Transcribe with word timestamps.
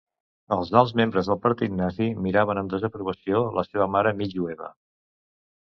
Els 0.55 0.71
alts 0.79 0.93
membres 1.01 1.27
del 1.31 1.39
partit 1.43 1.75
nazi 1.81 2.07
miraven 2.29 2.63
amb 2.63 2.73
desaprovació 2.73 3.45
la 3.59 3.65
seva 3.69 3.89
mare 3.97 4.19
mig 4.23 4.37
jueva. 4.41 4.73